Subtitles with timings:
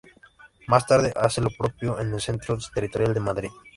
[0.65, 3.49] Más tarde hace lo propio en el Centro Territorial de Madrid.